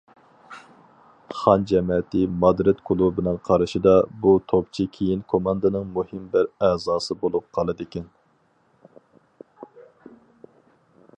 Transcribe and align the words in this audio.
خان 1.39 1.65
جەمەتى 1.71 2.21
مادرىد 2.45 2.79
كۇلۇبىنىڭ 2.89 3.37
قارىشىدا، 3.49 3.93
بۇ 4.23 4.33
توپچى 4.53 4.85
كېيىن 4.97 5.21
كوماندىنىڭ 5.35 5.87
مۇھىم 5.99 6.23
بىر 6.35 6.51
ئەزاسى 6.69 7.17
بولۇپ 7.25 7.47
قالىدىكەن. 7.59 8.11